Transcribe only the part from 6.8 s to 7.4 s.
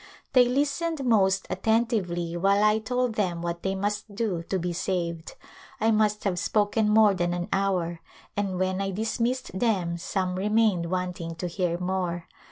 more than